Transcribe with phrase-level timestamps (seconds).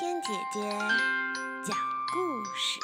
[0.00, 0.60] 天姐姐
[1.64, 1.76] 讲
[2.14, 2.78] 故事。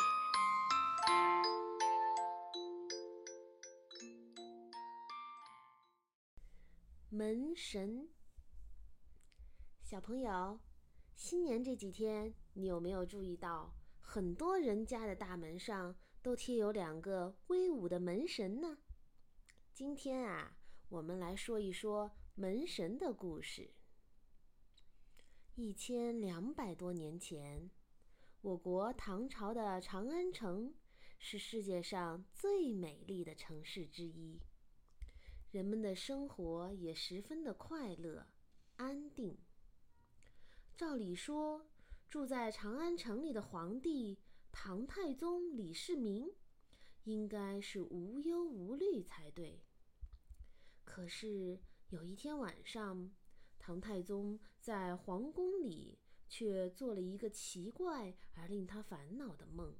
[7.08, 8.08] 门神，
[9.80, 10.58] 小朋友，
[11.14, 18.78] 新年这几天，你有没有注意到，很多人家的大门上都贴有两个威武的门神呢？
[19.72, 20.56] 今天啊，
[20.88, 23.70] 我们来说一说门神的故事。
[25.56, 27.70] 一千两百多年前，
[28.40, 30.74] 我国唐朝的长安城
[31.16, 34.40] 是世界上最美丽的城市之一，
[35.52, 38.26] 人们的生活也十分的快乐、
[38.78, 39.38] 安定。
[40.76, 41.64] 照理说，
[42.10, 44.18] 住在长安城里的皇帝
[44.50, 46.28] 唐太宗李世民，
[47.04, 49.62] 应该是无忧无虑才对。
[50.82, 53.12] 可是有一天晚上，
[53.66, 59.74] 唐太宗在皇宫里却做了一个奇怪而令他烦恼的梦。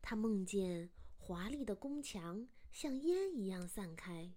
[0.00, 0.88] 他梦见
[1.18, 4.32] 华丽的宫墙像烟一样散开，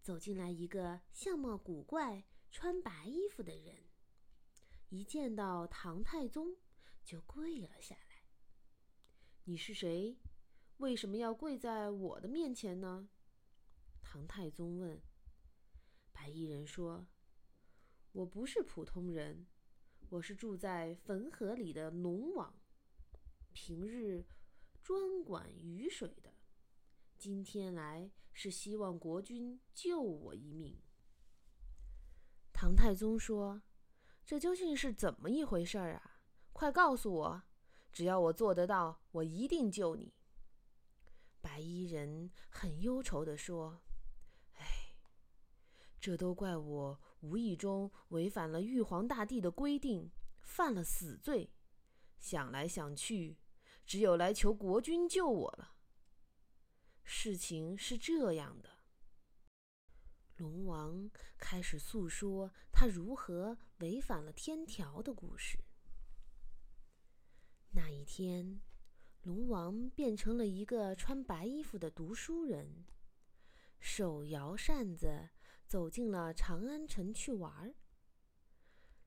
[0.00, 3.74] 走进来一个相貌古怪、穿白衣服的人。
[4.88, 6.56] 一见到唐太宗，
[7.02, 8.22] 就跪了下来。
[9.42, 10.16] “你是谁？
[10.76, 13.08] 为什么要跪在我的面前呢？”
[14.00, 15.02] 唐太宗问。
[16.12, 17.04] 白衣人说。
[18.12, 19.46] 我不是普通人，
[20.10, 22.54] 我是住在汾河里的龙王，
[23.54, 24.26] 平日
[24.82, 26.34] 专管雨水的。
[27.16, 30.78] 今天来是希望国君救我一命。
[32.52, 33.62] 唐太宗说
[34.26, 36.20] ：“这究竟是怎么一回事儿啊？
[36.52, 37.42] 快告诉我！
[37.90, 40.12] 只要我做得到，我一定救你。”
[41.40, 43.80] 白衣人很忧愁地说
[44.60, 44.98] ：“哎，
[45.98, 50.10] 这都怪我。”无意中违反了玉皇大帝的规定，
[50.42, 51.50] 犯了死罪。
[52.18, 53.38] 想来想去，
[53.86, 55.76] 只有来求国君救我了。
[57.04, 58.70] 事情是这样的，
[60.36, 65.58] 龙王开始诉说他如何违反了天条的故事。
[67.70, 68.60] 那一天，
[69.22, 72.84] 龙王变成了一个穿白衣服的读书人，
[73.78, 75.30] 手摇扇子。
[75.72, 77.74] 走进了长安城去玩儿。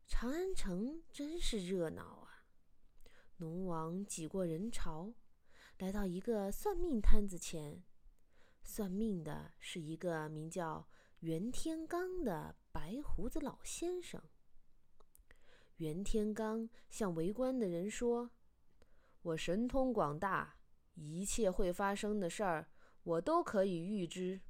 [0.08, 2.48] 长安城真是热闹啊！
[3.38, 5.14] 龙王挤过人潮，
[5.78, 7.84] 来到一个算命摊子前。
[8.64, 10.88] 算命的是一个名叫
[11.20, 14.20] 袁天罡的白胡子老先生。
[15.76, 18.32] 袁天罡向围观的人说
[19.22, 20.58] ：“我神通广大，
[20.96, 22.72] 一切会发生的事儿，
[23.04, 24.42] 我都可以预知。”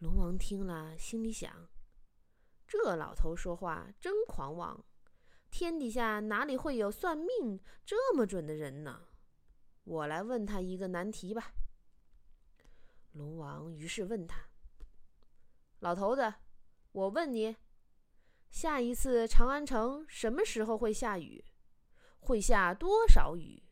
[0.00, 1.68] 龙王听了，心里想
[2.66, 4.82] ：“这老头说话真狂妄，
[5.50, 9.08] 天底下哪里会有算命这么准的人呢？
[9.84, 11.52] 我来问他一个难题吧。”
[13.12, 14.46] 龙王于是问他
[15.80, 16.32] ：“老头子，
[16.92, 17.54] 我问你，
[18.48, 21.44] 下一次长安城什么时候会下雨？
[22.20, 23.62] 会下多少雨？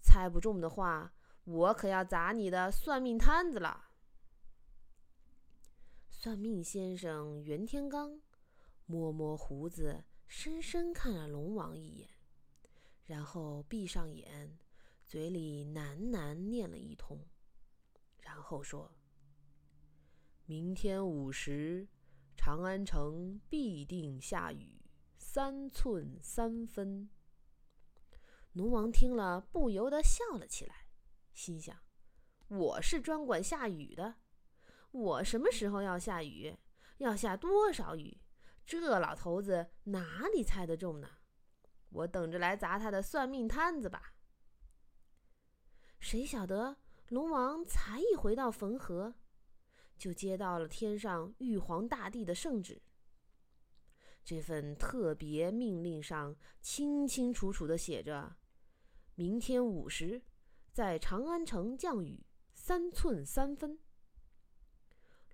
[0.00, 1.12] 猜不中的话，
[1.42, 3.82] 我可要砸你的算命摊子了。”
[6.26, 8.18] 算命先生袁天罡
[8.84, 12.08] 摸摸胡子，深深看了龙王一眼，
[13.04, 14.58] 然后闭上眼，
[15.06, 17.16] 嘴里喃喃念了一通，
[18.18, 18.90] 然后说
[20.46, 21.86] ：“明天午时，
[22.36, 24.82] 长安城必定下雨，
[25.16, 27.08] 三寸三分。”
[28.52, 30.88] 龙王听了，不由得笑了起来，
[31.32, 31.78] 心想
[32.50, 34.16] ：“我是专管下雨的。”
[34.96, 36.56] 我什么时候要下雨？
[36.98, 38.18] 要下多少雨？
[38.64, 41.08] 这老头子哪里猜得中呢？
[41.90, 44.14] 我等着来砸他的算命摊子吧。
[46.00, 49.14] 谁晓得龙王才一回到汾河，
[49.98, 52.80] 就接到了天上玉皇大帝的圣旨。
[54.24, 58.36] 这份特别命令上清清楚楚的写着：
[59.14, 60.22] 明天午时，
[60.72, 62.24] 在长安城降雨
[62.54, 63.78] 三寸三分。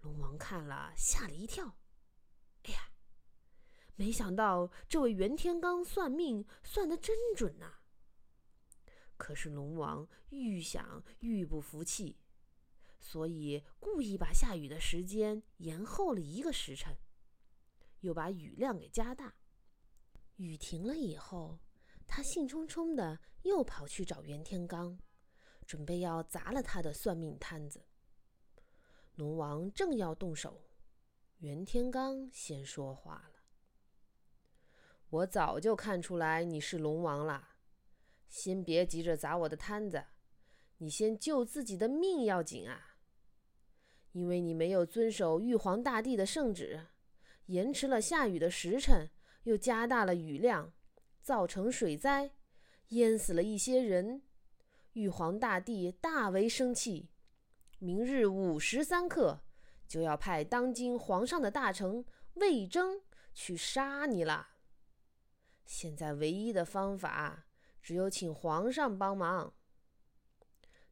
[0.02, 1.76] 龙王看了，吓了一跳。
[2.64, 2.92] 哎呀，
[3.96, 7.78] 没想到这位袁天罡算命算得真准呐！
[9.16, 12.18] 可是龙王愈想愈不服气，
[12.98, 16.96] 所以故意把下雨的时间延后了一个时辰，
[18.00, 19.34] 又把雨量给加大。
[20.36, 21.60] 雨停了以后，
[22.08, 24.98] 他兴冲冲的又跑去找袁天罡，
[25.64, 27.86] 准备要砸了他的算命摊子。
[29.16, 30.62] 龙王正要动手，
[31.38, 33.42] 袁天罡先说话了
[35.10, 37.50] ：“我早就看出来你是龙王了。
[38.26, 40.02] 先别急着砸我的摊子，
[40.78, 42.96] 你先救自己的命要紧啊！
[44.12, 46.86] 因为你没有遵守玉皇大帝的圣旨，
[47.46, 49.10] 延迟了下雨的时辰，
[49.42, 50.72] 又加大了雨量，
[51.20, 52.32] 造成水灾，
[52.88, 54.22] 淹死了一些人。
[54.94, 57.10] 玉皇大帝大为生气，
[57.84, 59.40] 明日午时三刻
[59.88, 63.00] 就要派当今皇上的大臣魏征
[63.34, 64.50] 去杀你了。
[65.64, 67.46] 现在唯一的方法。
[67.82, 69.54] 只有请皇上帮忙。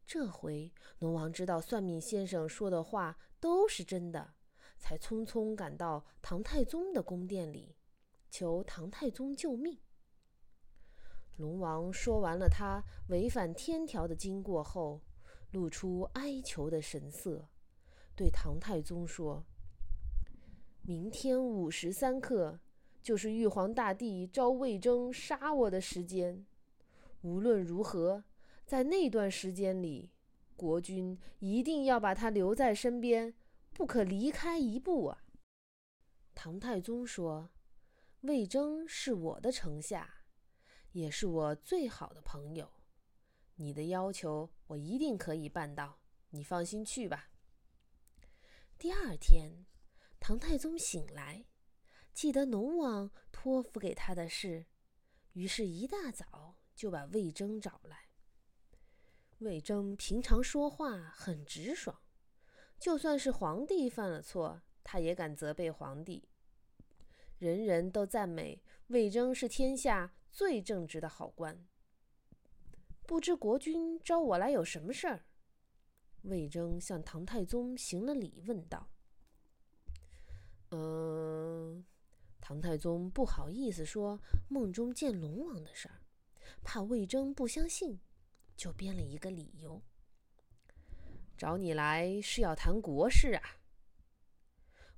[0.05, 4.35] 这回龙王知道算命先生说的话都是真的，
[4.77, 7.77] 才匆匆赶到唐太宗的宫殿里，
[8.29, 9.79] 求唐太宗救命。
[11.37, 15.01] 龙王说完了他违反天条的经过后，
[15.53, 17.49] 露出哀求的神色，
[18.15, 19.45] 对唐太宗说
[20.83, 22.61] ：“明天午时三刻，
[23.03, 26.47] 就是玉皇大帝召魏征杀我的时间。”
[27.23, 28.25] 无论如何，
[28.65, 30.11] 在那段时间里，
[30.57, 33.35] 国君一定要把他留在身边，
[33.73, 35.25] 不可离开一步啊！
[36.35, 37.51] 唐太宗说
[38.23, 40.25] ：“魏征是我的城下，
[40.93, 42.71] 也是我最好的朋友，
[43.61, 45.99] 你的要求我一定可以办到，
[46.31, 47.31] 你放心去吧。”
[48.77, 49.67] 第二天，
[50.19, 51.45] 唐太宗醒来，
[52.13, 54.67] 记得龙王托付给他的事，
[55.35, 56.57] 于是，一大早。
[56.81, 58.07] 就把魏征找来。
[59.41, 62.01] 魏征平常说话很直爽，
[62.79, 66.27] 就算是皇帝犯了错，他也敢责备皇帝。
[67.37, 71.67] 人人都赞美魏征是天下最正直的好官。
[73.11, 75.25] 不知国君召我来有什么事儿？
[76.23, 78.89] 魏征向唐太宗行了礼，问道
[80.71, 81.85] ：“嗯。”
[82.41, 86.03] 唐太宗不好意思说梦中见龙王的事儿。
[86.63, 87.99] 怕魏征不相信，
[88.57, 89.83] 就编了一个理由。
[91.37, 93.43] 找你来是要谈国事啊。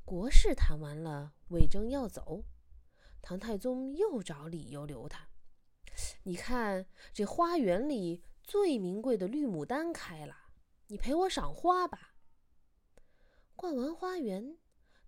[0.04, 2.44] 国事谈完了，魏征要走，
[3.22, 5.31] 唐太宗又找理由留他。
[6.24, 10.36] 你看这花园里最名贵的绿牡丹开了，
[10.86, 12.14] 你陪我赏花吧。
[13.54, 14.58] 逛完花园，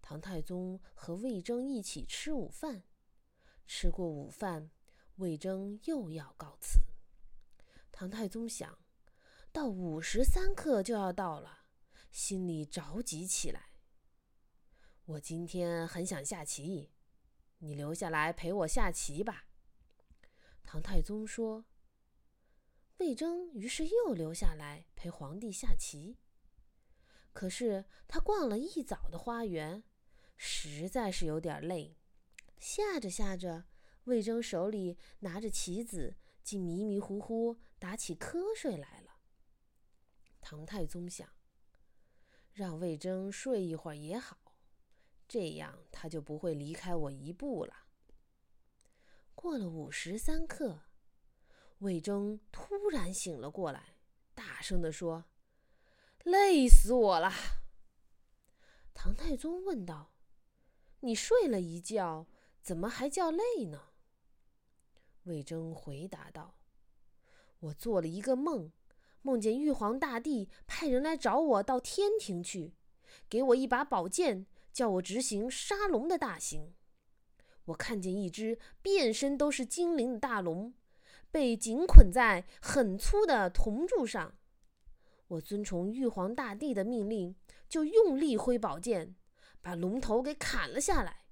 [0.01, 2.85] 唐太宗和魏征一起吃午饭。
[3.67, 4.71] 吃过午饭。
[5.19, 6.81] 魏征又要告辞，
[7.93, 8.77] 唐太宗想
[9.53, 11.67] 到午时三刻就要到了，
[12.11, 13.69] 心里着急起来。
[15.05, 16.91] 我今天很想下棋，
[17.59, 19.45] 你留下来陪我下棋吧。
[20.65, 21.67] 唐太宗说。
[22.99, 26.17] 魏征于是又留下来陪皇帝下棋。
[27.33, 29.83] 可是他逛了一早的花园，
[30.37, 31.97] 实在是有点累，
[32.59, 33.67] 下着下着。
[34.05, 39.19] 魏征手里拿着棋子，竟迷迷糊糊打起瞌睡来了。
[40.41, 41.29] 唐太宗想，
[42.53, 44.55] 让魏征睡一会儿也好，
[45.27, 47.84] 这样他就不会离开我一步了。
[49.35, 50.81] 过了午时三刻，
[51.79, 53.97] 魏征突然醒了过来，
[54.35, 55.25] 大声地说
[56.25, 57.31] ：“累死我了！”
[58.95, 60.15] 唐太宗问道
[61.01, 62.27] ：“你睡了一觉，
[62.63, 63.89] 怎么还叫累呢？”
[65.25, 66.55] 魏征回答道
[67.61, 68.73] ：“我做了一个梦，
[69.21, 72.75] 梦见玉皇大帝派人来找我到天庭去，
[73.29, 76.75] 给我一把宝剑，叫我执行杀龙的大刑。
[77.67, 80.75] 我看见一只遍身都是精灵的大龙，
[81.31, 84.35] 被紧捆在很粗的铜柱上。
[85.29, 87.35] 我遵从玉皇大帝的命令，
[87.69, 89.17] 就用力挥宝剑，
[89.63, 91.25] 把龙头给砍了下来。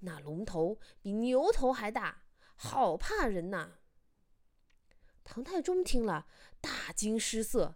[0.00, 2.18] 那龙头比牛头还大。”
[2.54, 3.78] 好怕人呐！
[5.24, 6.28] 唐太宗听了
[6.60, 7.74] 大惊失色，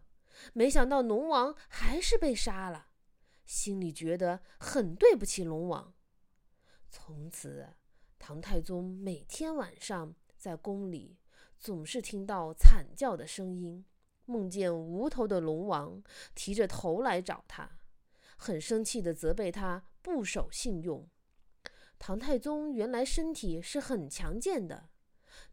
[0.53, 2.91] 没想到龙王还是被杀了，
[3.45, 5.93] 心里觉得很对不起龙王。
[6.89, 7.69] 从此，
[8.19, 11.19] 唐太宗每天晚上在宫里
[11.59, 13.85] 总是听到惨叫的声音，
[14.25, 16.03] 梦见无头的龙王
[16.35, 17.79] 提着头来找他，
[18.37, 21.09] 很生气地责备他不守信用。
[21.99, 24.91] 唐太宗原来身体是很强健的，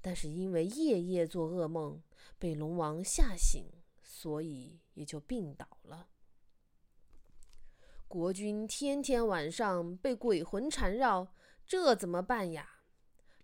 [0.01, 2.01] 但是因为夜夜做噩梦，
[2.37, 3.65] 被龙王吓醒，
[4.01, 6.09] 所以也就病倒了。
[8.13, 11.33] 国君天天晚上被鬼魂缠绕，
[11.65, 12.69] 这怎么办呀？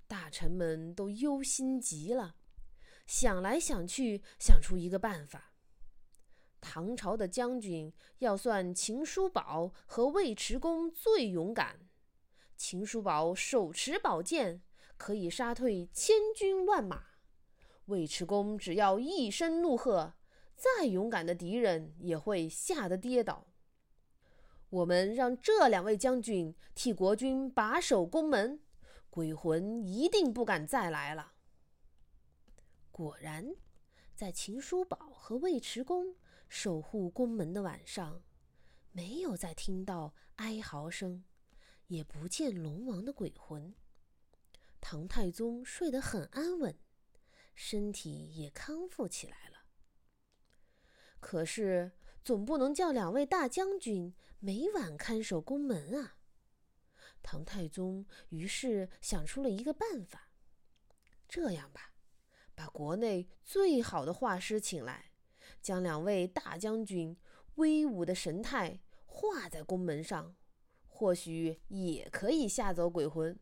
[0.07, 2.35] 大臣们都忧心极了，
[3.07, 5.55] 想来想去，想出一个办法。
[6.61, 11.89] 唐朝的将军要算秦叔宝和尉迟恭最勇敢。
[12.55, 14.61] 秦叔宝手持宝剑，
[14.97, 17.05] 可以杀退千军万马。
[17.85, 20.13] 尉迟恭只要一声怒喝，
[20.55, 23.47] 再勇敢的敌人也会吓得跌倒。
[24.69, 28.61] 我们让这两位将军替国君把守宫门，
[29.09, 31.33] 鬼魂一定不敢再来了。
[32.91, 33.55] 果然，
[34.13, 36.15] 在秦叔宝和尉迟恭
[36.47, 38.21] 守护宫门的晚上，
[38.91, 41.23] 没有再听到哀嚎声，
[41.87, 43.73] 也不见龙王的鬼魂。
[44.81, 46.77] 唐太宗睡得很安稳，
[47.55, 49.65] 身体也康复起来了。
[51.19, 51.91] 可是，
[52.29, 54.13] 总不能叫两位大将军。
[54.37, 56.19] 每晚看守宫门啊！
[57.23, 60.29] 唐太宗于是想出了一个办法。
[61.27, 61.95] 这样吧，
[62.53, 65.05] 把国内最好的画师请来，
[65.59, 67.17] 将两位大将军
[67.55, 70.35] 威武的神态画在宫门上，
[70.87, 73.35] 或许也可以吓走鬼魂。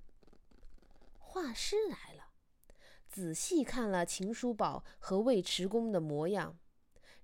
[1.19, 2.29] 画师来了，
[3.09, 6.57] 仔细看了秦叔宝和尉迟恭的模样，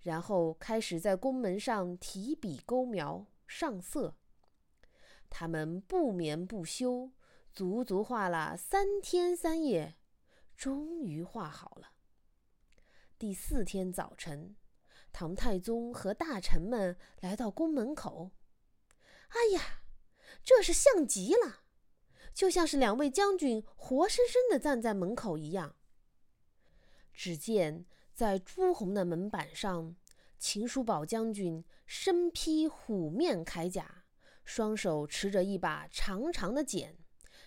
[0.04, 3.26] 然后开始在宫门上提笔勾描。
[3.46, 4.16] 上色，
[5.30, 7.12] 他们不眠不休，
[7.52, 9.96] 足足画了三天三夜，
[10.58, 11.92] 终于画好了。
[13.20, 14.56] 第四天早晨，
[15.12, 18.32] 唐太宗和大臣们来到宫门口。
[19.28, 19.84] 哎呀，
[20.44, 21.60] 这是像极了，
[22.34, 25.76] 就像是两位将军活生生的站在门口一样。
[27.14, 29.96] 只见在朱红的门板上。
[30.40, 34.04] 秦叔宝将军身披虎面铠甲，
[34.44, 36.98] 双手持着一把长长的剑，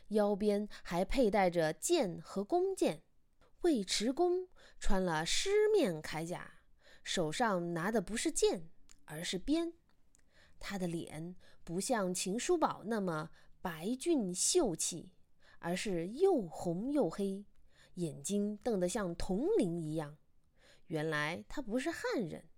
[0.09, 3.03] 腰边还佩戴着剑和弓箭。
[3.61, 4.49] 尉迟恭
[4.81, 6.51] 穿了狮面铠甲，
[7.05, 8.71] 手上拿的不是剑，
[9.05, 9.75] 而是鞭。
[10.59, 13.29] 他的脸不像秦叔宝那么
[13.61, 15.11] 白俊秀气，
[15.59, 17.45] 而是又红又黑，
[17.97, 20.17] 眼睛瞪得像铜铃一样。
[20.87, 22.49] 原来他不是汉人。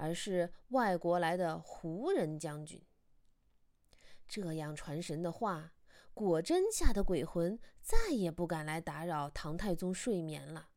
[0.00, 2.80] 而是外国来的胡人将军。
[4.28, 5.72] 这样传神的话，
[6.14, 10.68] 果真吓得鬼魂再也不敢来打扰唐太宗睡眠了。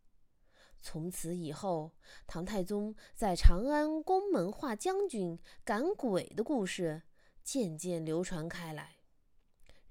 [0.82, 1.92] 从此以后，
[2.26, 7.04] 唐太宗在长安宫门画将军赶鬼的故事
[7.44, 8.96] 渐渐流传开来，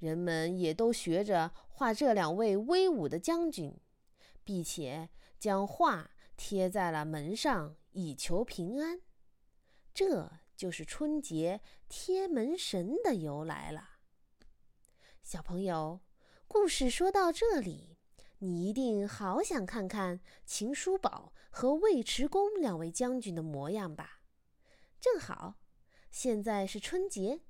[0.00, 3.78] 人们也都学着画这两位威武的将军，
[4.42, 6.10] 并且将画
[6.42, 9.02] 贴在了门上，以求平安。
[9.92, 13.98] 这就是春节贴门神的由来了。
[15.22, 16.00] 小朋友，
[16.48, 17.98] 故事说到这里，
[18.38, 24.22] 你一定好想看看秦叔宝和尉迟恭两位将军的模样吧？
[24.98, 25.56] 正好，
[26.10, 27.42] 现在是春节，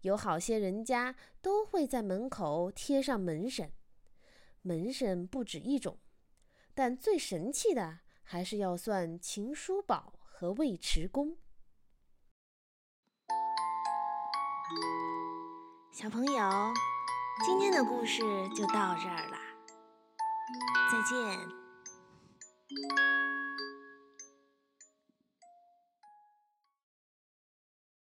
[0.00, 3.70] 有好些人家都会在门口贴上门神。
[4.62, 6.00] 门神不止一种，
[6.74, 11.36] 但最神气的还是要算秦叔宝和尉迟恭。
[15.92, 16.50] 小朋友，
[17.44, 19.38] 今天的故事就到这儿了，
[20.90, 21.16] 再见。